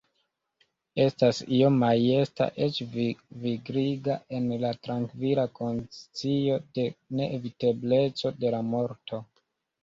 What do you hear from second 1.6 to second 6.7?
majesta, eĉ vigliga, en la trankvila konscio